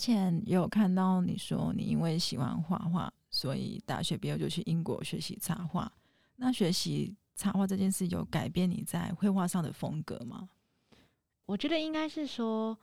[0.00, 5.92] 前有看到你说你因为喜欢画画，所以大学毕业就去英国学习插画。
[6.36, 10.48] 那学习插画这件事有改变你在绘画上的风格吗？
[11.44, 12.76] 我觉得应该是说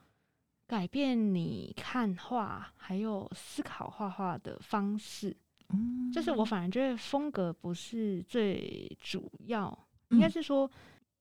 [0.68, 5.36] 改变你看画还有思考画画的方式。
[5.70, 10.70] 嗯，就是我反而觉得风格不是最主要，应该是说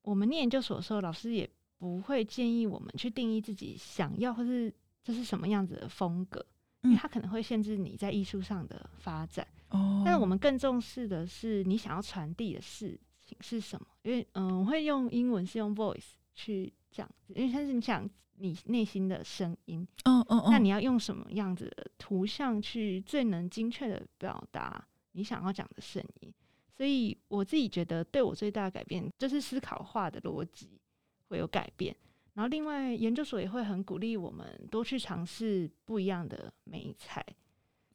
[0.02, 4.72] 我们念研究所的时候，老师也不会建议我们去定义自己想要或是。
[5.06, 6.44] 这是什么样子的风格？
[6.82, 9.46] 因为它可能会限制你在艺术上的发展。
[9.68, 13.86] 哦，但是我们更重视的是你想要传递的事情是什么？
[14.02, 19.86] 因为，嗯，我会用英文是用 voice 去讲，因为它是你讲你内心的声音。
[20.06, 26.34] 嗯嗯，那你要用什么样子的图像去最能精确的表达你想要讲的声音？
[26.76, 30.80] 所以我自己觉得，对我最大的改变就是思考画的逻辑
[31.28, 31.96] 会有改变。
[32.36, 37.24] 然后，另外研究所也会很鼓励我们多去尝试不一样的美彩。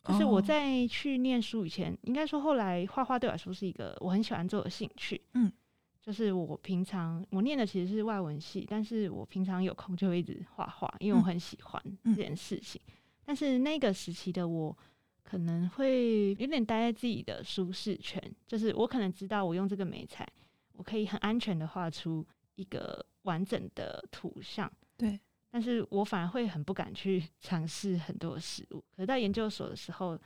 [0.03, 5.21] 就是我在去念书以前，应该说后来画画对我来说是一个我很喜欢做的兴趣。
[5.35, 5.51] 嗯，
[6.01, 12.81] 就是我平常我念的其实是外文系，但是我平常有空就会一直画画，因为我很喜欢这件事情。
[13.23, 14.75] 但是那个时期的我
[15.21, 20.27] 可能会有点待在自己的舒适圈，就是我可能知道我用这个美彩，
[20.73, 22.25] 我可以很安全的画出
[22.55, 23.05] 一个。
[23.25, 25.19] 完整的图像，对，
[25.51, 28.83] 但是我反而会很不敢去尝试很多食物。
[28.95, 30.19] 可是在研究所的时候，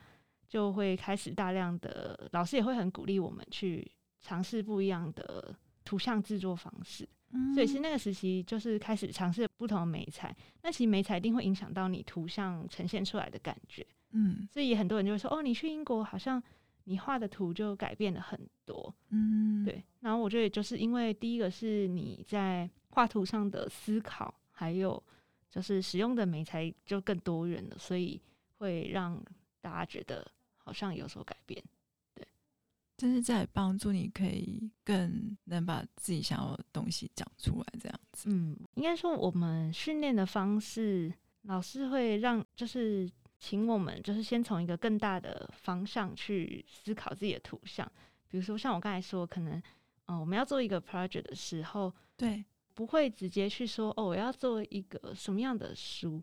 [0.48, 3.86] 就会开始大量的老师也会很鼓励我们去
[4.22, 7.06] 尝试不一样的图像制作方式。
[7.32, 10.34] 嗯，所以是那个时期，就是开始尝试不同的媒材。
[10.62, 13.86] 那其实媒材一定会影响到你图像呈现出来的感觉。
[14.12, 16.42] 嗯，所以很多人就会说：“哦，你去英国好像。”
[16.88, 19.84] 你画的图就改变了很多，嗯，对。
[19.98, 25.02] 然后我觉得就是因为第一个是你在画图上的思考，还有
[25.50, 28.22] 就是使用的美材就更多元了，所以
[28.58, 29.20] 会让
[29.60, 30.24] 大家觉得
[30.56, 31.60] 好像有所改变。
[32.14, 32.24] 对，
[32.96, 38.28] 这是在帮助你可以更能把自己想要的东西讲出来，这样子。
[38.30, 41.12] 嗯，应该说我们训练的方式，
[41.42, 43.10] 老师会让就是。
[43.38, 47.90] 请我们就是先从一个更大的方向去思考自己的图像，
[48.28, 49.62] 比如说像我刚才说，可能
[50.06, 56.22] 嗯，我们要做一个 project 的时候，对，不会直接去说哦，我要做一个什么样的书，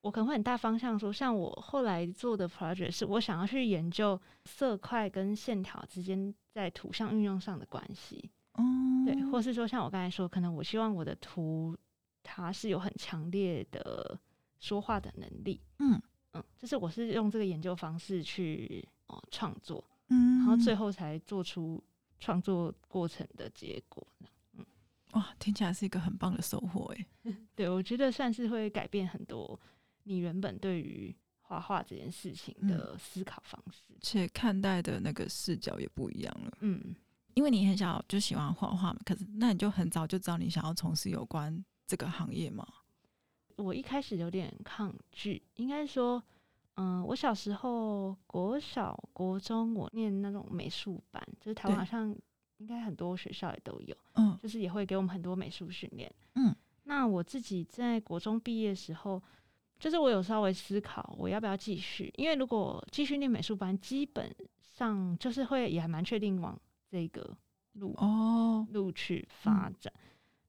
[0.00, 9.42] 我可能会很大方向说，像我后来做的 project 是我想要去研究色块跟线条之间在图像运用上的关系，嗯，对，或。
[9.42, 11.76] 是说像我刚才说，可能我希望我的图
[12.22, 14.16] 它是有很强烈的
[14.60, 16.00] 说话的能力，嗯。
[16.32, 21.82] 嗯，就是我是用这个研究方式去哦创作，嗯，然后最后才做出
[22.18, 24.06] 创作过程的结果。
[24.54, 24.64] 嗯，
[25.12, 27.06] 哇，听起来是一个很棒的收获诶。
[27.54, 29.58] 对，我觉得算是会改变很多
[30.04, 36.52] 你原本对于画画这件事情的思考方式，且看待的那个视角也不一样了。
[36.60, 36.94] 嗯，
[37.34, 42.66] 因为你很小就喜欢画画嘛，可是那你就很早就知道你想要从事有关这个行业吗？
[43.56, 46.22] 我一开始有点抗拒，应该说，
[46.74, 52.14] 嗯、呃，我小时候国小、国中，我念那种美术班，就是台湾好像
[52.58, 56.54] 应该很多学校也都有，嗯，就是也会给我们很多美术训练，嗯。
[56.84, 59.22] 那我自己在国中毕业的时候，
[59.78, 66.58] 就是我有稍微思考我要不要继续，因为如果继续念美术班，基本上就是会也还蛮确定往
[66.88, 67.36] 这个
[67.74, 69.92] 路哦路去发展。
[69.96, 70.00] 嗯、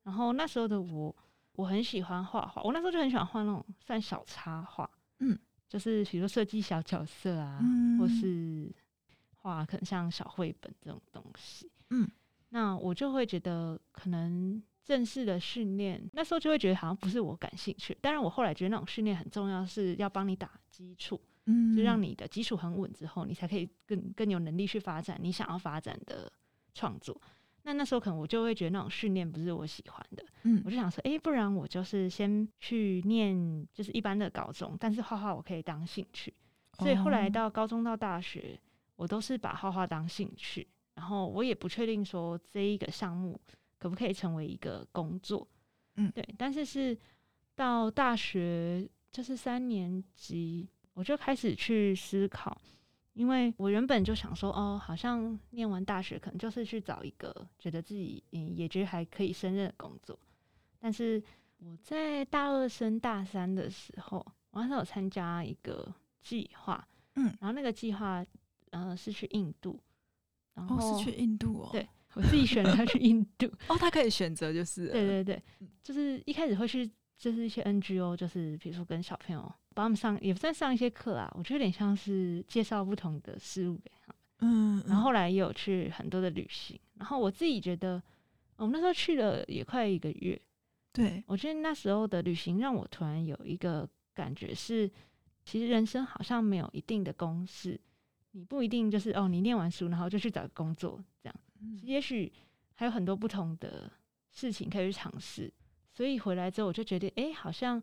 [0.04, 1.16] 然后那时候的我。
[1.56, 5.38] 我很喜欢画画，我那时候就很喜欢画那种算小插画，嗯，
[5.70, 8.74] 就是比如说设计小角色啊，嗯、或是
[9.36, 12.10] 画可能像小绘本这种东西，嗯，
[12.50, 17.96] 那我就会觉得可能正式的训练，那时候就会觉得好像不是我感兴趣。
[18.02, 26.32] 当然，我后来觉得那种训练很重要，是要帮你打基础，嗯，就让你的基础很稳之后，你才可以更更有能力去发展你想要发展的
[26.74, 27.22] 创作。
[27.64, 36.34] 那那时候可能我就会觉得那种训练不是我喜欢的，嗯，我就想说，诶、欸，不然我就是先去念就是一般的高中，但是画画我可以当兴趣，
[36.78, 38.60] 所以后来到高中到大学，
[38.96, 43.40] 我都是把画画当兴趣，然后我也不确定说这一个项目
[43.78, 45.48] 可不可以成为一个工作，
[45.96, 46.98] 嗯，对，但是是
[47.56, 52.62] 到大学就是三年级，我就开始去思考。
[53.14, 60.18] 因为我原本就想说，哦，好像念完大学可能就是去找一个觉得自己嗯也觉得还可以胜任的工作。
[60.80, 61.22] 但是
[61.60, 64.18] 我在大二升大三的时候，
[64.52, 68.26] 我那时候有参加一个计划，嗯，然后那个计划
[68.72, 69.80] 呃是去印度，
[70.56, 75.44] 然后、哦、是去印度哦，对，我自己选了他去印度， 哦，他可以选择就是，对对对，
[75.82, 84.16] 就是一开始会去就是一些 NGO，就是比如说跟小朋友帮他们上，也不算上一些课啊，我觉得有点像是介绍不同的事物给他们。
[84.40, 88.02] 嗯，嗯，然后后来也有去很多的旅行，然后我自己觉得，
[88.58, 90.40] 我们那时候去了也快一个月。
[90.92, 94.90] 对，我觉得那时候的旅行让我突然有一个感觉是，
[95.44, 97.80] 其实人生好像没有一定的公式，
[98.32, 102.32] 你不一定就是哦，你念完书然后就去找个工作这样，其实也许
[102.76, 103.92] 还有很多不同的
[104.30, 105.52] 事情可以去尝试。
[105.92, 107.82] 所以回来之后我就觉得，哎，好像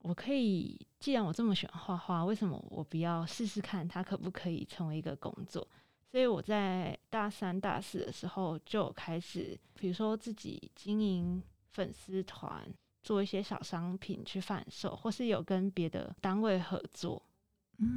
[0.00, 5.66] 我可以，既然我这么喜欢画画，为什么我不要试试看它可不可以成为一个工作？
[6.10, 12.66] 所以我在大三、大四的时候就开始，比如说自己经营粉丝团，
[13.02, 17.22] 做一些小商品去贩售，或是有跟别的单位合作，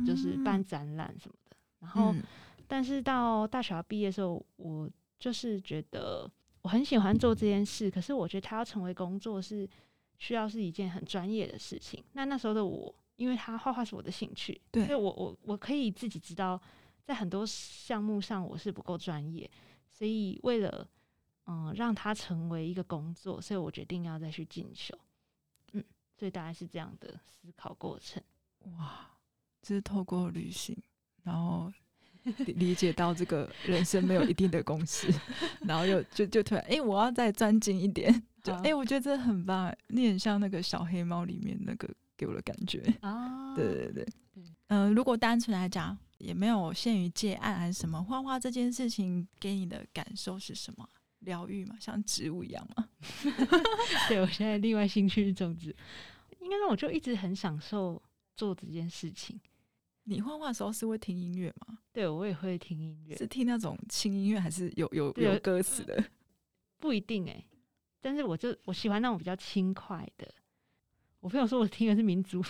[0.06, 1.58] 就是办展览什么的。
[1.80, 2.14] 然后，
[2.68, 4.90] 但是到大学毕业的时候，我
[5.20, 6.30] 就是觉得。
[6.64, 9.70] 我很喜欢做这件事，可是我觉得它要成为工作是
[10.24, 12.02] 需要是一件很专业的事情。
[12.14, 16.58] 那那时候的我，因为他画画是我的兴趣，对，所以我我我可以自己知道，
[17.04, 19.52] 在很多项目上我是不够专业，
[19.90, 20.88] 所以为了
[21.48, 24.98] 嗯让它成为一个工作，所以我决定要再去进修。
[25.74, 25.84] 嗯，
[26.18, 28.24] 所以大概是这样的思考过程。
[28.78, 29.12] 哇，
[29.62, 30.74] 就是透过旅行，
[31.24, 31.70] 然后。
[32.56, 35.08] 理解到这个人生没有一定的公式，
[35.62, 38.12] 然后又就就突然哎、欸，我要再钻进一点，
[38.42, 44.08] 就哎、欸，我觉得这很棒，你很像那个小黑猫里面那个给我的感觉啊，对对对，
[44.68, 50.88] 嗯、呃，如果单纯来讲，也没有限于借案还是什么，画画这件事情给你的感受是什么？
[51.20, 52.90] 疗愈嘛，像植物一样嘛。
[54.10, 55.74] 对，我现在另外兴趣是种植，
[56.42, 58.02] 应该说我就一直很享受
[58.36, 59.40] 做这件事情。
[60.06, 61.78] 你画画的时候是会听音乐吗？
[61.92, 63.16] 对，我也会听音乐。
[63.16, 66.04] 是听那种轻音乐，还是有有有歌词的？
[66.80, 67.48] 不一定哎、欸，
[68.02, 70.28] 但是我就我喜欢那种比较轻快的。
[71.22, 72.44] 我朋友说我听的是民族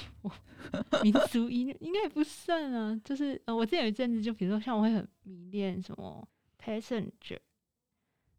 [1.04, 3.00] 民族音乐，应该也不算啊。
[3.06, 6.28] 就是呃，我之前有一阵子，就比如说像我会很迷恋什么
[6.58, 7.38] Passenger，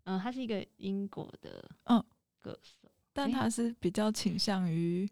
[0.03, 2.05] 嗯、呃，他是一个英国的嗯
[2.41, 5.09] 歌手，但他是比较倾向于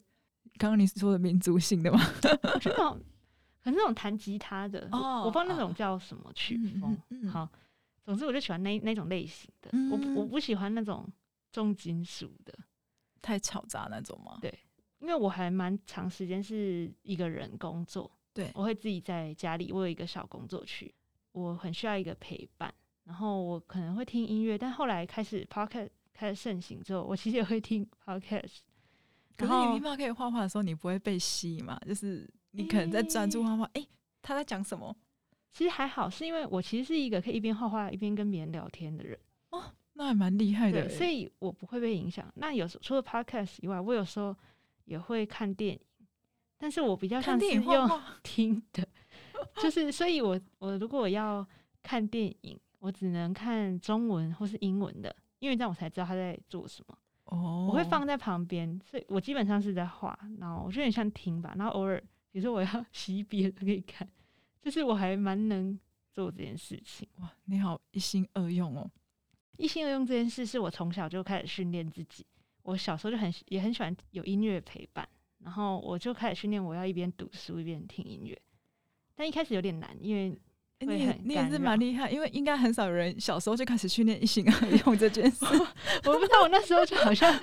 [0.59, 2.01] 刚刚你说的民族性的吗？
[2.55, 3.01] 我觉得。
[3.63, 6.91] 可是那种弹吉他的，oh, 我不知道那种叫什么曲风。
[6.91, 7.49] Oh, 嗯嗯、好，
[8.03, 9.71] 总之我就喜欢那那种类型的。
[9.73, 11.09] 嗯、我我不喜欢那种
[11.53, 12.53] 重金属的，
[13.21, 14.37] 太嘈杂那种吗？
[14.41, 14.53] 对，
[14.99, 18.11] 因为我还蛮长时间是一个人工作。
[18.35, 20.93] 对，我会自己在家里，我有一个小工作区，
[21.31, 22.75] 我很需要一个陪伴。
[23.05, 28.59] 然后我可能会听音乐，但后来开始 podcast 开始盛行之后，我其实也会听 podcast。
[29.37, 31.81] 可是你听 podcast 可以画画的时候，你不会被吸引吗？
[31.87, 32.29] 就是。
[32.53, 33.89] 你可能在专注画画，哎、欸，
[34.23, 34.97] 他在讲什么？
[35.53, 39.19] 其实还好，是因为我其实是一个可以一边画画一边跟别人聊天的人
[39.51, 39.63] 哦，
[39.93, 40.89] 那还蛮厉害的。
[40.89, 42.27] 所以我不会被影响。
[42.37, 44.35] 那有时候除了 podcast 以外，我有时候
[44.87, 45.81] 也会看电影，
[46.57, 48.89] 但是我比较像是用 听的，
[49.63, 51.47] 就是所以我我如果我要
[51.83, 56.97] 看电影，我只能看中文或是英文的，因为这样我才知道他在做什么。
[57.25, 62.03] 哦，我会放在旁边，所以我基本上是在画，然后我觉得有点像听吧，然后偶尔。
[62.33, 64.09] 比如说我要 洗笔都可以看，
[64.61, 65.79] 就是我还蛮能
[66.11, 67.07] 做这件事情。
[67.21, 68.91] 哇，你好一心二用哦！
[69.59, 72.27] 一心二用这件事是我从小就开始训练自己。
[72.63, 75.07] 我小时候就很也很喜欢有音乐陪伴，
[75.41, 78.41] 然后我就开始训练我要一边读书一边听音乐。
[79.15, 80.31] 但一开始有点难，因为
[80.79, 85.45] 你你也是蛮厉害，因为应该很少有人小时候就开始训练一心二 用这件事。
[86.07, 87.39] 我不知道我那时候就好像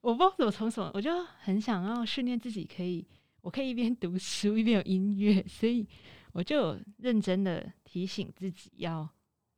[0.00, 3.06] 我不知道怎么从什么，我就很想要训练自己可以。
[3.46, 5.86] 我可以一边读书一边有音乐，所以
[6.32, 9.08] 我就认真的提醒自己要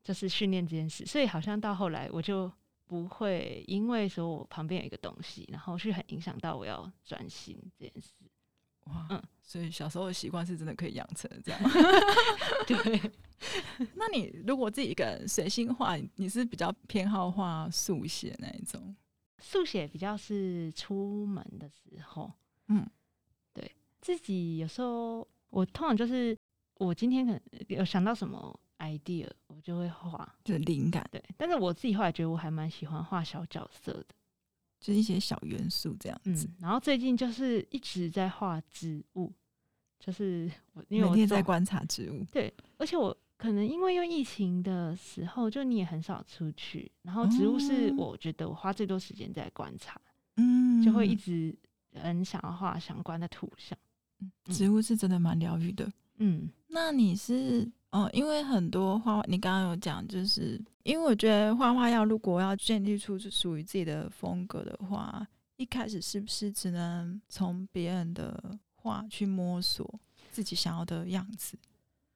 [0.04, 1.06] 就是训练这件事。
[1.06, 2.52] 所以好像到后来我就
[2.84, 8.12] 不会因为说我旁边有一个东西，然后去很影响到我要专心这件事。
[8.84, 11.58] 哇，嗯，所以小时候的习惯是真的可以养成这样。
[12.68, 13.10] 对，
[13.96, 18.94] 那你如果自己一个人随心画，你是比较偏好画速写那一种？
[19.38, 22.30] 速写比较是出门的时候，
[22.66, 22.86] 嗯。
[24.08, 25.18] 自己有时候，
[25.50, 26.34] 我通常就是
[26.76, 31.06] 我今天可能有想到什么 idea，我就会画，就是灵感。
[31.12, 34.06] 对，但是我自己后来觉得我还蛮喜欢画小角色的，
[34.80, 36.46] 就是一些小元素这样子。
[36.46, 39.30] 嗯，然后最近就是一直在画植物，
[40.00, 42.24] 就是我因为我每天在观察植物。
[42.32, 50.00] 对，而且我可能因为用疫情的时候，就你也很少出去，然后植物是我觉得我花最多时间在观察，
[50.36, 51.54] 嗯，就会一直
[51.92, 53.76] 很想要画相关的图像。
[54.46, 69.98] 植物是真的蛮疗愈的，嗯，那你是哦，因为很多画画，你刚刚有讲，就是因为我觉得画画要如果要建立出属于自己的风格的话，一开始是不是只能从别人的画去摸索
[70.30, 71.58] 自己想要的样子。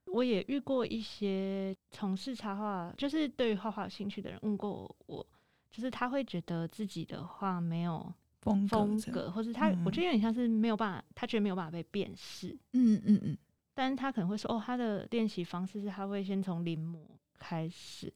[0.07, 5.27] 我也遇过一些从事插画，就是对于画画有兴趣的人问过我，
[5.71, 12.57] 就是他会觉得自己的画没有风格，风格或是他，嗯、我觉得有点像是没有办法，他觉得没有办法被辨识。
[12.75, 13.39] 嗯嗯嗯。
[13.75, 16.99] 但是他可能会说，哦，他的练习方式是他会先从临摹
[17.39, 18.13] 开始。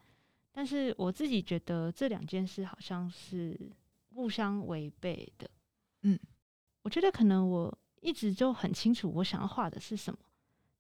[0.53, 3.59] 但是我自己觉得这两件事好像是
[4.15, 5.49] 互相违背的。
[6.03, 6.19] 嗯，
[6.83, 10.19] 我觉得可能我一直就很清楚我想要画的是什么。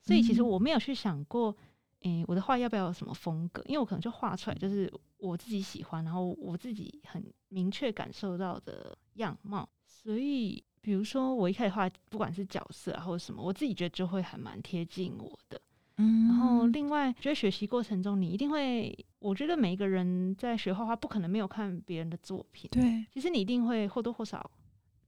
[0.02, 1.56] 所以其实我没有去想过，
[2.00, 3.62] 诶、欸，我的画要不要有什么风格？
[3.66, 9.68] 因为我可能就画出来就是我自己喜欢，然后我自己很明确感受到的样貌。
[9.86, 15.60] 所以，比如说我一开始画，不管是角色啊或者什么，我自己觉得就会还蛮贴近我的。
[15.96, 16.28] 嗯。
[16.28, 22.68] 然后，另外，觉得学习过程中你一定会，我觉得每一个人在学画画，不可能没有看别人的作品。
[22.70, 23.04] 对。
[23.10, 24.50] 其实你一定会或多或少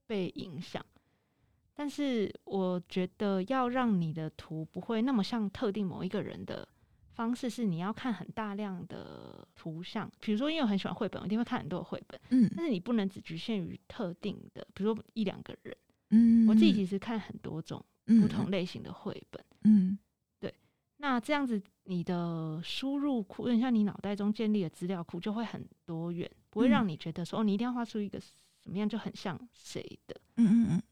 [0.06, 0.84] 被影响。
[1.74, 6.66] 但是我觉得要让你的图不会那么像特定某一个人的
[7.18, 10.08] 方式，是你要看很大量的图像。
[10.20, 12.20] 比如说，因为我很喜欢绘本，我一定会看很多绘本。
[12.30, 15.76] 嗯，但是你不能只局限于特定的，比如说一两个人。
[16.10, 17.84] 嗯，我自己其实看很多种
[18.20, 19.44] 不同类型的绘本。
[19.64, 19.98] 嗯，
[20.38, 20.54] 对。
[20.98, 30.20] 那这样子，你的输入库，有点像你脑袋中建立的资料库，就会很多元，不会让你觉得说，哦，你一定要画出一个什么样就很像谁的。
[30.36, 30.82] 嗯嗯嗯。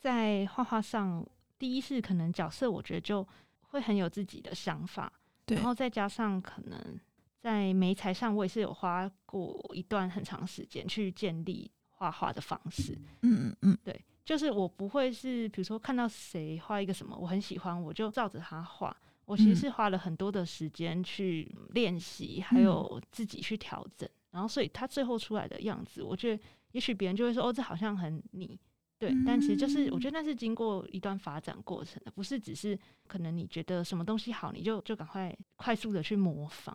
[0.00, 1.26] 在画画上，
[1.58, 3.26] 第一是可能角色，我觉得就
[3.62, 5.23] 会很有自己的想法，对。
[5.48, 7.00] 然后再加上可能
[7.40, 12.98] 在媒材上，我也是有花过一段很长时间去建立画画的方式。
[13.22, 18.96] 嗯嗯嗯，对，就是我不会是比如说看到谁画一个什么，我很喜欢，我就照着他画。
[19.26, 28.60] 我其实是花了很多的时间去练习，还有自己去调整，然后所以他最后出来的样子，我觉得也许别人就会说，哦，这好像很你。
[29.04, 36.74] 对，但其实就是我觉得那是经过一段发展过程的，不是只是可能你觉得什么东西好，你就就赶快快速的去模仿。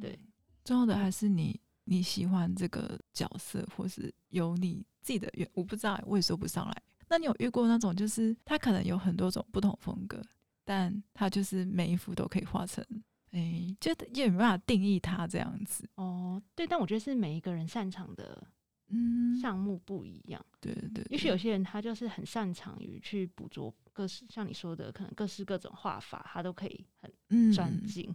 [0.00, 0.16] 对，
[0.62, 6.82] 重要的还是你你喜欢这个角色，或是有你自己的原，我不知道，我也说不上来。
[7.08, 10.22] 那你有遇过那种，就是他可能有很多种不同风格，
[10.64, 12.84] 但他就是每一幅都可以画成，
[13.32, 15.88] 哎，就也没办法定义他这样子。
[15.96, 18.46] 哦，对，但我觉得是每一个人擅长的。
[18.88, 21.04] 嗯，项目不一样，对对对。
[21.10, 28.06] 也许有些人他就是很擅长于去捕捉各式，像你说的，可能各式各种画法，他都可以很专精。
[28.08, 28.14] 嗯、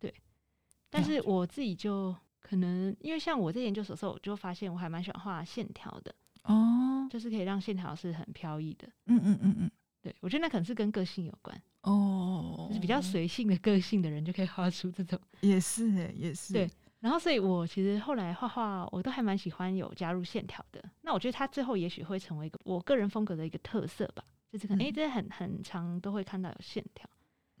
[0.00, 0.14] 对，
[0.90, 8.88] 但是我自己就可能，因为像我在研究所的时候，我就发现我还蛮喜欢画线条的哦，就是可以让线条是很飘逸的。
[9.06, 9.70] 嗯嗯嗯嗯，
[10.02, 16.52] 对，我觉得那可能是跟个性有关哦，就是比较随性的个性的人就可以画出这种，也是诶，也是。
[16.52, 16.70] 对。
[17.06, 20.82] 然后，所以我其实后来画画，我都还蛮喜欢有加入线条的。
[21.02, 27.08] 那我觉得它最后也许会成为一个我个人风格的一个特色吧，就是可能诶，这很很常都会看到有线条。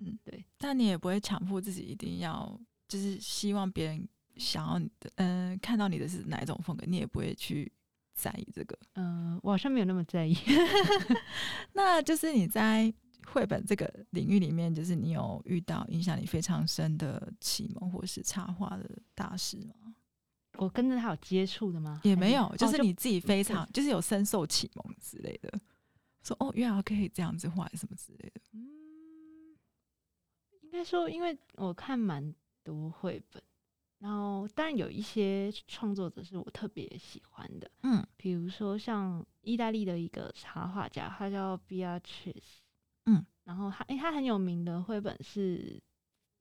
[0.00, 0.44] 嗯，对。
[0.58, 7.70] 但你也不会强迫自己一定要，就是希望别人想要你的，嗯、呃，看到你的是哪一种风格，你也不会去
[8.14, 8.76] 在意这个。
[8.96, 10.36] 嗯，我好像没有那么在意。
[11.72, 12.92] 那就是你在。
[13.24, 19.94] 绘本这个领域里面，就是你有遇到影响你非常深的启蒙或是插画的大师吗？
[20.58, 22.00] 我跟着他有接触的吗？
[22.02, 25.60] 也没有，就是你自己非常、哦、就，就是有深受启蒙之类的，
[26.22, 28.40] 说哦，原来可以这样子画什么之类的。
[28.52, 29.54] 嗯，
[30.62, 33.42] 应该说，因为我看蛮多绘本，
[33.98, 42.64] 然后当然有一些创作者是我特别喜欢的，嗯，比如说像意大利的一个插画家，他叫 Beatrice。
[43.06, 45.80] 嗯，然后他诶、欸，他很有名的绘本是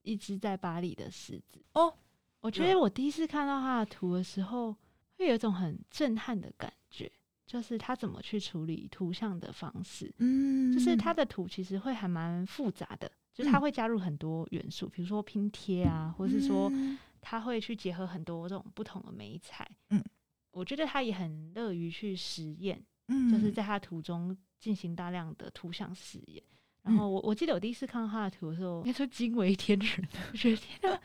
[0.02, 1.94] 一只在巴黎的狮子哦。
[2.42, 4.76] 我觉得我第一次看到他的图的时候，
[5.18, 7.12] 会有一种很震撼的感觉，
[7.48, 10.14] 就是他怎么去处理图像的方式。
[10.20, 16.72] 嗯，就是他的图其实会还蛮复杂的，就是他会加入很多元素，比如说拼贴啊，或是说
[17.20, 19.68] 他会去结合很多这种不同的美彩。
[19.90, 20.04] 嗯，
[20.52, 26.44] 我觉得他也很乐于去实验，嗯，就是在他图中进行大量的图像实验。
[26.86, 31.02] 然后我我记得我第一次看到他的图的时候，应该说惊为天人，我觉得天啊，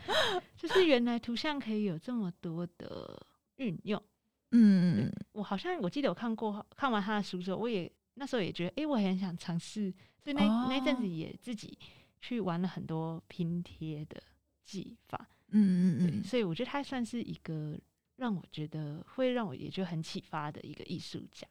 [0.54, 4.02] 就是原来图像可以有这么多的运用。
[4.50, 9.90] 嗯，我好像我记得我看过看完他的书之后，我也那时候也觉得，哎，我很想尝试，
[10.22, 11.78] 所以那、哦、那阵子也自己
[12.20, 14.22] 去玩了很多拼贴的
[14.62, 15.28] 技法。
[15.48, 17.80] 嗯嗯嗯，所以我觉得他算是一个
[18.16, 21.48] 让我觉得会让我也就很启发的一个艺术家。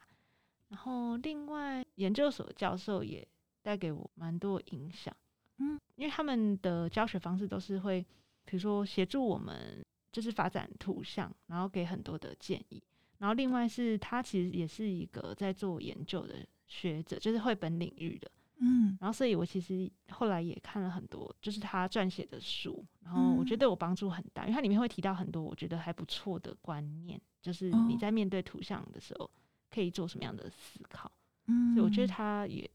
[0.67, 3.27] 然后另外研究所教授也。
[3.61, 5.15] 带给我蛮多影响，
[5.57, 8.01] 嗯，因为他们的教学方式都是会，
[8.45, 12.81] 比如说协助我们就是发展图像，然后给很多的建议，
[13.17, 18.31] 然后另外是他其实也是一个在做研究的学者，就是绘本领域的。
[18.61, 29.31] 嗯，然后所以我其实后来也看了很多，就是他撰写的书，然后我觉得对我帮助很大，因为它里面会提到很多我觉得还不错的观念，就是你在面对图像的时候
[29.71, 31.09] 可以做什么样的思考。
[31.47, 32.69] 嗯，所以我觉得他也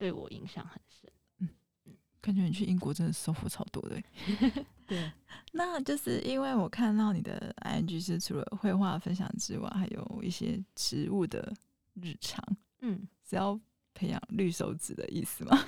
[0.00, 1.12] 对我影响很深。
[1.38, 1.48] 嗯
[1.84, 4.02] 嗯，感觉你去英国真的收获超多的。
[4.88, 5.12] 对，
[5.52, 11.52] 那就是因为我看到你的 I N G 是除了绘画分享之外，还有一些植物的
[11.94, 12.42] 日常。
[12.80, 13.60] 嗯，只要。
[13.92, 15.58] 培养绿手指的意思吗？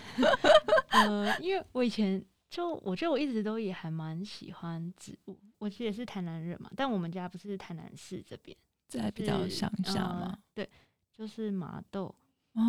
[0.91, 5.39] 呃，因为我以前就我觉得我一直都也还蛮喜欢植物。
[5.59, 8.57] 我其实也是台南人嘛，但我们家不是台南市这边，
[8.89, 10.39] 在比较乡下嘛、呃。
[10.55, 10.71] 对，
[11.13, 12.15] 就是麻豆，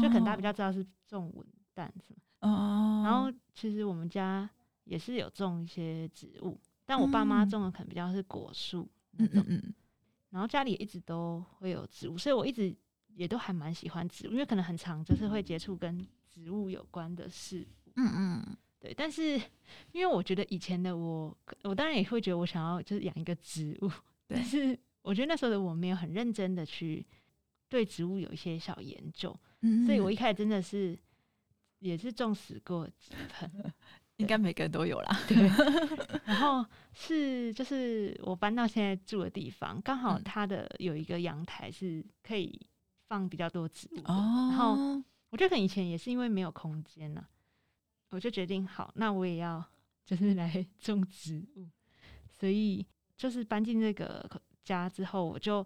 [0.01, 2.19] 就可能大家比较知道是种文旦是吗？
[2.41, 3.01] 哦。
[3.03, 4.49] 然后其实我们家
[4.83, 9.43] 也是有种一些植物，但我爸妈种的可能比较是果树那种。
[9.47, 9.73] 嗯嗯。
[10.29, 12.75] 然后家里也一直都会有植物，所以我一直。
[13.15, 17.91] 也都还蛮喜欢植物，因为可能很长就是会接触跟植物有关的事物。
[17.97, 18.91] 嗯嗯，对。
[18.91, 19.39] 但是
[19.91, 23.87] 因为我觉得以前的我，我当然也会觉得我想要就是养一个植物，
[24.27, 24.37] 对。
[24.37, 27.05] 但是我觉得那时候的我没有很认真的去
[27.69, 30.97] 对植物有一些小研究，嗯，所以我一开始真的是
[31.83, 33.73] 也是种死过几盆，
[34.17, 35.19] 应该每个人都有啦。
[35.27, 35.37] 对。
[36.25, 42.59] 然后是就是我搬到现在住的地方，刚好它的有一个阳台是可以。
[43.09, 47.23] 放比较多植物，哦，然后我觉得可能以前也是因为没有空间呢，
[48.09, 49.63] 我就决定好，那我也要
[50.03, 51.67] 就是 来种植物，
[52.31, 52.83] 所以
[53.15, 54.27] 就是搬进这个
[54.63, 55.63] 家之后，我就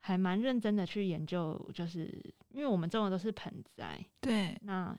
[0.00, 2.04] 还蛮认真的去研究，就是
[2.48, 4.98] 因为我们种的都是盆栽，对，那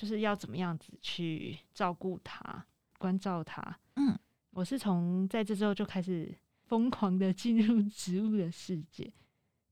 [0.00, 2.64] 就是要怎么样子去照顾它、
[2.96, 3.78] 关照它。
[3.96, 9.12] 嗯，我是从在这之后就开始疯狂的进入植物的世界。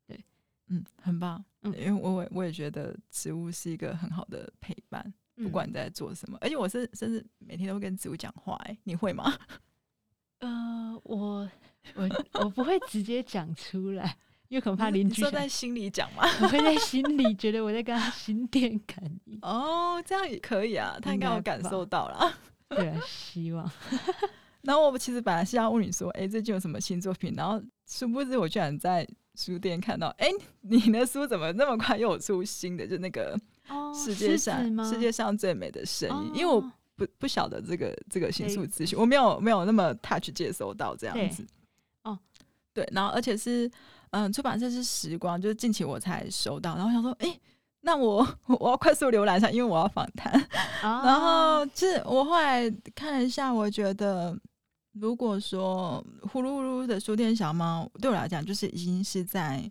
[0.07, 0.23] 对
[0.67, 1.43] 嗯，很棒。
[1.63, 5.03] 嗯，因为我我也觉得植物是一个很好的陪伴，
[5.37, 6.37] 嗯、不管你在做什么。
[6.43, 9.33] 而且我是甚至每天都会跟植物讲话，哎，你会吗？
[10.41, 11.51] 呃，我
[11.95, 15.23] 我我不会直接讲出来，因为可能怕邻居。
[15.23, 16.23] 说在心里讲嘛？
[16.43, 19.39] 我会在 心里觉得我在跟他心电感应。
[19.43, 22.33] 哦，这样也可以啊，他应该有感受到了。
[22.69, 23.71] 对啊，希望。
[24.63, 27.33] 然后我其实本来是要问你说，哎、欸，最近有什么新作品？
[27.37, 29.07] 然后殊不知我居然在。
[29.35, 30.33] 书店看到，哎、欸，
[30.63, 32.85] 你的书怎么那么快又有出新的？
[32.85, 33.39] 就那个
[33.95, 36.61] 世界上、哦、世界上最美的声音，哦、因为我
[36.97, 41.47] 不不晓得这个这个新书资讯，我没有没有那么 touch 接收到这样子。
[42.03, 42.19] 哦，
[42.75, 43.71] 对，然后而且是
[44.11, 47.41] 嗯，出版社是时光，就是近期我才收到，然后我想说，哎、欸，
[47.81, 48.27] 那我
[48.61, 50.33] 我要快速浏览一下，因为我要访谈。
[50.83, 54.39] 哦、然后就是我后来看了一下，我觉得。
[54.93, 59.71] 如果说呼噜呼噜的书店小猫对我来讲，就是已经是在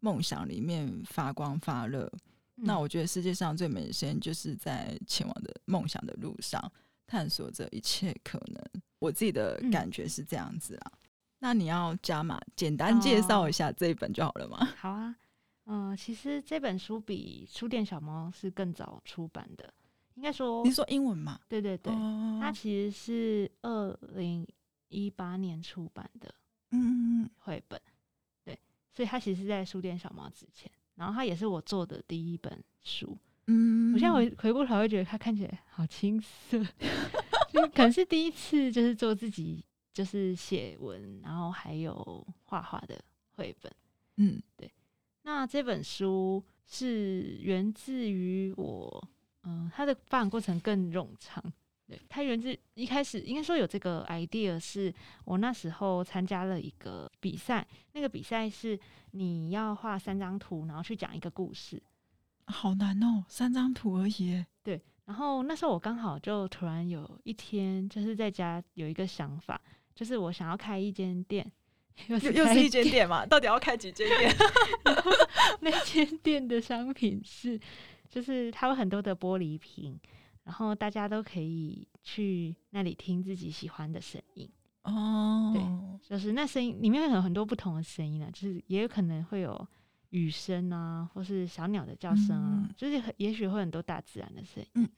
[0.00, 2.10] 梦想里面发光发热。
[2.56, 6.72] 嗯、那我觉得世界上最美的声音，就是在前往的梦想的路上，
[7.06, 8.82] 探索着一切可能。
[8.98, 10.92] 我自己的感觉是这样子啊。
[10.92, 10.98] 嗯、
[11.44, 14.66] 那你要加码，简单介绍一下这一本就好了吗？
[14.78, 15.14] 好啊，
[15.66, 19.70] 嗯、呃，其实这本书比书店小猫是更早出版的，
[20.14, 21.38] 应该说，你说英文吗？
[21.46, 24.46] 对对对，哦、它其实是二零。
[24.90, 26.32] 一八年出版的，
[26.70, 27.80] 嗯，绘本，
[28.44, 28.56] 对，
[28.94, 36.62] 所以它其实是在书店小猫之前，然后它也是我做的第一本书，嗯，我现在回回过头会觉得它看起来好青涩，
[37.52, 43.02] 就可能是第一次就是做自己就是写文，然后还有画画的
[43.36, 43.72] 绘本，
[44.16, 44.70] 嗯，对，
[45.22, 49.08] 那这本书是源自于我，
[49.44, 51.42] 嗯、呃，它的发展过程更冗长。
[51.86, 54.92] 对，它源自一开始应该说有这个 idea，是
[55.26, 58.78] 我那时候参加了一个比赛，那个比赛是
[59.10, 61.80] 你要画三张图，然后去讲一个故事，
[62.46, 64.42] 好难哦，三张图而已。
[64.62, 69.60] 对，然后那时候我刚好就突然有一天就是在家有一个想法，
[69.94, 71.50] 就是我想要开一间店，
[72.08, 73.24] 又是又是一间店嘛？
[73.24, 74.34] 到底要开几间店？
[75.60, 77.60] 那间店的商品是，
[78.08, 79.98] 就是它有很多的玻璃瓶。
[80.44, 84.46] 然后大家都可以去那里听自己喜欢的声音
[84.82, 85.62] 哦，对，
[86.06, 89.66] 就是那声音里面会有很多不同的声音呢，就是也有可能会有
[90.10, 94.68] 雨声啊，或是小鸟的叫声啊，嗯、就是也许会很多大自然的声音。
[94.74, 94.88] 嗯、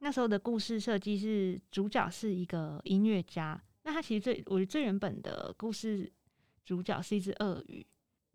[0.00, 6.12] 那时候的故事设计是主角是一个音乐家，那他其实最我觉得最原本的故事
[6.64, 7.86] 主角是一只鳄鱼，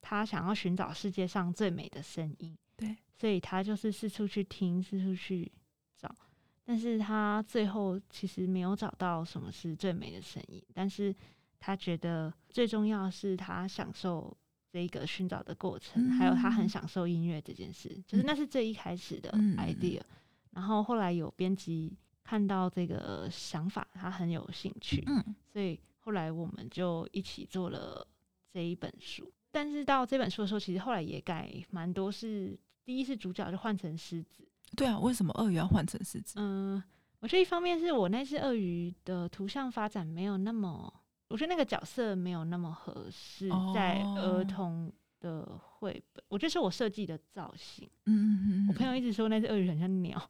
[0.01, 5.51] 他想要寻找世界上最美的声音，对，所以他就是四处去听，四处去。
[5.99, 6.15] 找，
[6.63, 11.11] 但是他最后其实没有找到什么是最美的声音，但是
[11.59, 14.37] 他觉得最重要的是他享受
[14.71, 20.01] 这一个寻找的过程，嗯、还有他很享受音乐这件事，就是那是最一开始的 idea。
[20.01, 20.05] 嗯、
[20.51, 28.05] 然后后来有编辑看到这个想法，他很有兴趣，嗯，所以后来我们就一起做了
[28.51, 29.31] 这一本书。
[29.49, 34.45] 但是到这本书的时候，其实后来也改蛮多，是第一是主角就换成狮子。
[34.75, 36.33] 对啊，为什么鳄鱼要换成狮子？
[36.37, 36.83] 嗯，
[37.21, 40.93] 我觉得一方面是我那只鳄鱼的图像发展没有那么。
[41.29, 47.89] 我觉得那个角色没有那么合适在儿童的绘本，我觉得是我设计的造型。
[48.05, 48.67] 嗯嗯嗯。
[48.67, 50.21] 我朋友一直说那只鳄鱼很像鸟，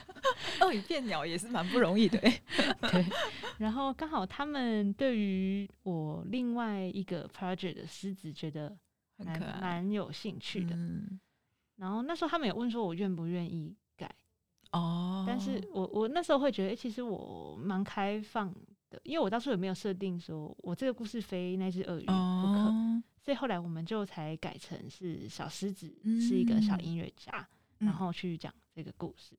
[0.60, 2.18] 鳄鱼变鸟也是蛮不容易的。
[2.90, 3.04] 对。
[3.58, 8.76] 然后刚好他们对于我另外一个 project 的狮子觉得
[9.18, 10.76] 蛮蛮有兴趣的。
[11.76, 14.14] 然后那时候他们也问说我愿不愿意改。
[14.72, 15.24] 哦。
[15.26, 18.52] 但是我我那时候会觉得，其实我蛮开放
[18.90, 19.00] 的。
[19.02, 27.44] 因为我当初也没有设定说我这个故事非那只鳄鱼不可，哦、所以后来我们就才改成是小狮子是一个小音乐家，
[27.80, 29.36] 嗯、然后去讲这个故事。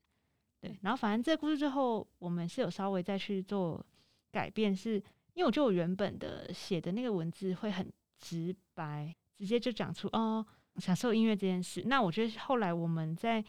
[0.59, 3.81] 对，然后反正这个故事最后我们是有稍微再去做
[4.29, 4.95] 改变，是
[5.35, 10.45] 因为我觉得我原本的写的那个文字会很直白，直接就讲出哦
[10.79, 11.81] 享受音乐这件事。
[11.85, 13.41] 那我觉得后来我们在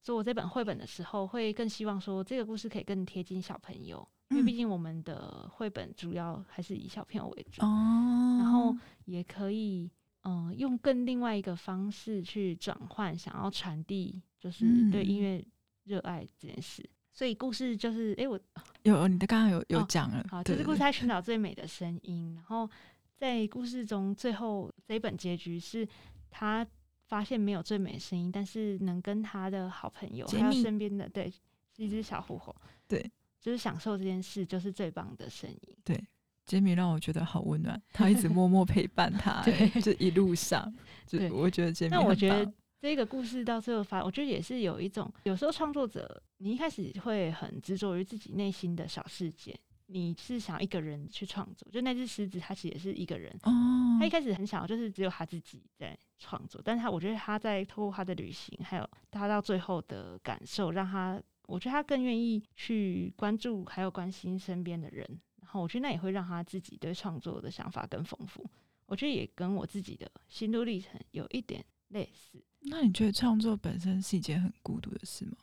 [0.00, 4.08] 做这本绘本的时候，会更希望说这个故事可以更贴近小朋友。
[4.34, 9.88] 因为毕竟我们的绘本主要还是以小朋友为主，哦、然后也可以
[10.22, 15.42] 嗯、呃、用更另外一个方式去转换，想要传递就是对音乐
[15.84, 16.82] 热爱这件事。
[16.82, 18.40] 嗯、所以故事就是，哎、欸，我
[18.82, 22.34] 有你的刚刚有有讲了，哦、好，就是故事在寻找最美的声音。
[22.34, 22.68] 然后
[23.16, 25.86] 在故事中最后这一本结局是
[26.28, 26.66] 他
[27.06, 31.38] 发现没有最美的声音，但是能跟他的好朋友还有身边的对是
[31.76, 32.54] 一只小狐猴
[32.88, 33.10] 对。
[33.44, 35.76] 就是享受这件事，就是最棒的声音。
[35.84, 36.02] 对，
[36.46, 40.74] 杰米让我觉得好温暖，他一直 默默陪伴他，对，就一路上，
[41.06, 41.90] 就我觉得杰米。
[41.90, 49.54] 那我觉得这个故事到最后发，我觉得也是有一种，有时候创作者，你一开始会很执着于自己内心的小世界，
[49.88, 51.70] 你是想要一个人去创作。
[51.70, 53.52] 就那只狮子，它其实也是一个人，哦，
[54.00, 61.20] 他一开始很想要，就是只有他自己在创作，但是他我觉得他在透过他的旅行，还有他到最后的感受，让他。
[61.46, 65.06] 我觉得他更愿意去关注，还有关心身边的人，
[65.40, 68.48] 然后我觉得那也会让他自己对创作的想法更丰富。
[68.86, 72.42] 我觉得也跟我自己的心路历程有一点类似。
[72.60, 75.36] 那你觉得创作本身是一件很孤独的事吗？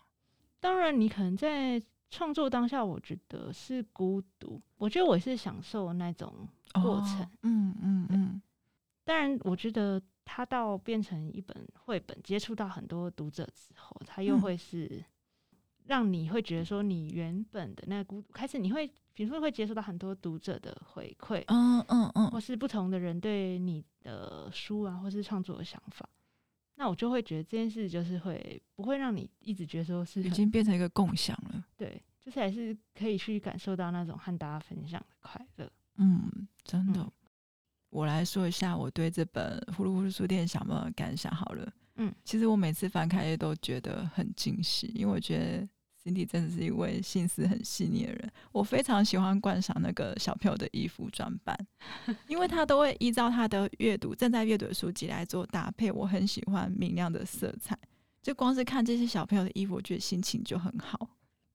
[0.60, 4.62] 当然，你可能在创作当下，我觉得是孤独。
[4.78, 7.22] 我觉得我是享受那种过程。
[7.22, 8.42] 哦、嗯嗯嗯。
[9.04, 15.04] 当然，我觉得他到变成一本绘本，接触到很多读者之后，他又会是。
[15.92, 26.08] 嗯让你会觉得说，你原本的那个孤独开始，你会比如说会接收到很多读者的回馈，嗯嗯嗯，或是不同的人对你的书啊，或是创作的想法，
[26.76, 37.02] 那我就会觉得这件事就是会不会让你一直觉得说是已经变成一个共享了，对，就是还是可以去感受到那种和大家分享的快乐，嗯，真的。
[37.02, 37.12] 嗯、
[37.90, 41.70] 我来说一下我对这本《呼噜呼噜书店》想不感想好了。
[41.96, 45.68] 嗯，其实我每次翻开都觉得很惊喜，因为我觉得
[46.04, 48.32] Cindy 真的是一位心思很细腻的人。
[48.52, 51.56] 我非常喜欢观赏那个小朋友的衣服装扮，
[52.28, 55.92] 因为他都会依照他的阅读正在阅读的书籍来做搭配。
[55.92, 57.78] 我很喜欢明亮的色彩，
[58.22, 61.08] 就光是看这些小朋友的衣服，我觉得心情就很好。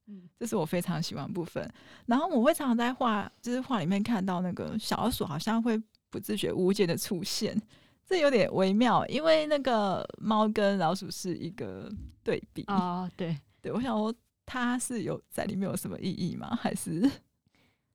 [0.07, 1.69] 嗯，这是我非常喜欢的部分。
[2.07, 5.77] 然后我会常常在画，就是画里面看到那个小老鼠好像会
[6.09, 7.61] 不自觉无解的出现。
[8.09, 11.91] 这有点微妙，因为那个猫跟老鼠是一个
[12.23, 14.15] 对比哦，对对，我想说
[14.47, 16.55] 它是有在里面有什么意义吗？
[16.57, 17.03] 还是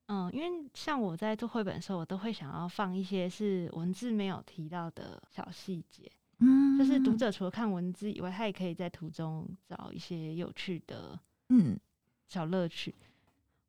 [0.08, 11.80] 嗯，因为像我在做绘本的时候，我都会想要放一些是文字没有提到的小细节，嗯，就是读者除了看文字以外，他也可以在途中找一些有趣的嗯
[12.28, 12.94] 小乐趣。
[13.00, 13.08] 嗯、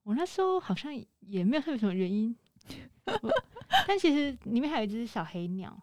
[0.03, 2.35] 我那时候好像也没有特别什么原因，
[3.87, 5.81] 但其实里面还有一只小黑鸟。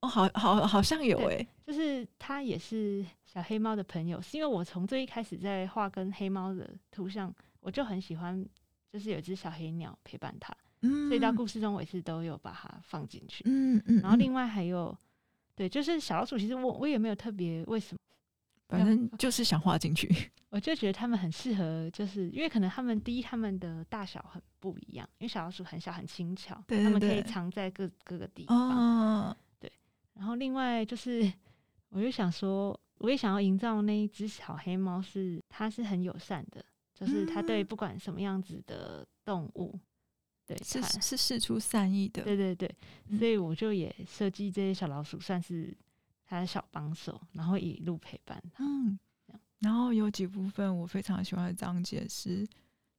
[0.00, 8.46] 哦，好好好像有诶，就是他也是小黑猫的朋友，是因为我从最一开始在画跟黑猫的图像，我就很喜欢，
[8.92, 11.44] 就是有一只小黑鸟陪伴他，嗯，所以到故。
[11.44, 14.96] 事中我也是都有把它放进去，嗯嗯，嗯然后另外还有，
[15.56, 17.98] 对，就是小老鼠，其实我我也没有特别为什么，
[18.68, 28.56] 反正就是想画进去，我就觉得他们很适合，就是因为可能他们第一他们的大小很不一样，因为小老鼠很小很轻巧，他们可以藏在各各个地方。
[28.56, 29.36] 哦
[30.18, 31.32] 然后另外就是，
[31.90, 39.78] 我就想说，我也想要营造那一只小黑猫是，它是很友善的，就是它对不管什么样子的动物，
[40.44, 42.76] 对，是是事出善意的，对对对，
[43.16, 45.72] 所以我就也设计这些小老鼠，算是
[46.26, 48.64] 它的小帮手，然后一路陪伴他。
[48.64, 48.98] 嗯，
[49.60, 52.44] 然后有几部分我非常喜欢的章节是，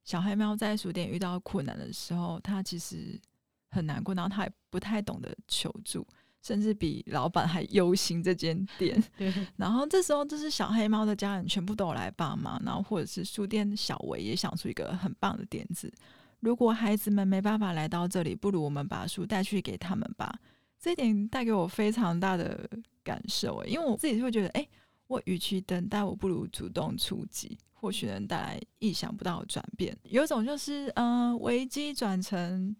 [0.04, 3.20] 小黑猫在书店遇到困难的时候，它其实
[3.68, 6.06] 很难过，然后它也不太懂得求助，
[6.42, 9.02] 甚至比老板还忧心这间店。
[9.16, 15.92] 对，然后这时候就是小黑猫的家人全部都有来帮忙，然后或者是书店小维也想出一个很棒的点子。
[16.40, 20.34] 如果孩子们没办法来到这里，不如我们把书带去给他们吧。
[20.78, 22.66] 这一点带给我非常大的
[23.04, 24.66] 感受，因为我自己会觉得，哎，
[25.08, 29.94] 我与其等待，我不如主动出击，或许能带来意想不到的转变。
[30.04, 32.74] 有一种就是，嗯、呃，危机转成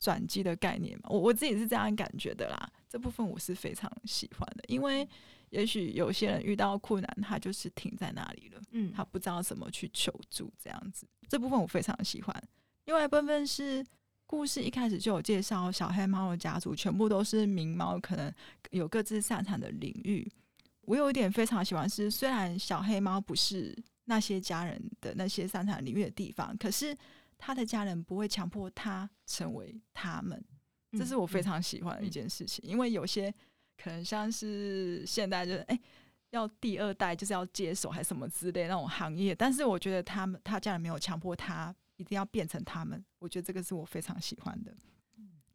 [0.00, 1.10] 转机的概念嘛。
[1.10, 2.68] 我我自己是这样感觉的啦。
[2.94, 5.04] 这部分我是非常喜欢的，因为
[5.50, 11.04] 也许有些人遇到困难，他就是停在那里了，嗯，他不知道怎么去求助，这样子。
[11.28, 12.42] 这部分我非常喜欢。
[12.84, 13.84] 另外一部分是
[14.26, 18.32] 故事一开始就有介绍，小黑猫的家族全部都是名猫，可能
[18.70, 20.30] 有各自擅长的领域。
[20.82, 26.96] 我有一点非常喜欢是，虽然小黑猫不是那些家人的那些擅长领域的地方，可是
[27.36, 30.40] 他的家人不会强迫他成为他们，
[30.96, 32.64] 这是我非常喜欢的一件事情。
[32.68, 33.32] 因为有些
[33.76, 35.80] 可能像是现代就是哎、欸、
[36.30, 41.74] 要第二代就是要接手还是什么之类那种行业，但是我觉得他们他家人没有强迫他。
[41.96, 44.74] 一定要变成他们，我觉得这个是我非常喜欢的。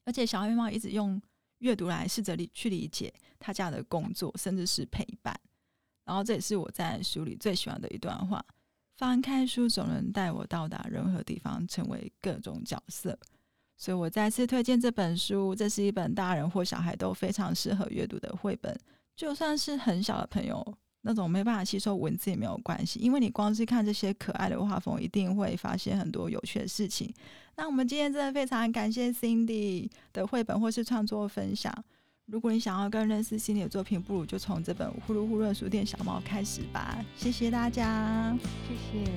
[0.05, 1.21] 而且小黑猫一直用
[1.57, 5.37] 阅读来试着理去理解他家的工作，甚至是陪伴。
[6.05, 8.41] 然后这也是我在书里最喜欢的一段话：
[8.95, 13.19] 翻开书总能带我到达任何地方，成为各种角色。
[13.79, 18.77] 所以我再次推荐这本书，这是一本大人或小孩都非常适合阅读的绘本，
[19.15, 20.77] 就算是很小的朋友。
[21.01, 27.09] 那种没办法吸收文字也没有关系，因为你光是看这些可爱的画风，一定会发现很多有趣的事情。
[27.55, 31.73] 那我们今天真的非常感谢 Cindy 的绘本或是创作分享。
[32.25, 37.01] 如果你想要更认识 Cindy 的作品，不如就从这本《呼噜呼噜书店小猫》开始吧。
[37.15, 38.37] 谢谢大家，
[38.67, 39.09] 谢谢，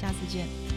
[0.00, 0.69] 下次见。